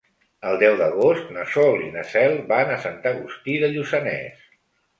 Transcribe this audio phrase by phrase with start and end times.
[0.51, 4.53] El deu d'agost na Sol i na Cel van a Sant Agustí de Lluçanès.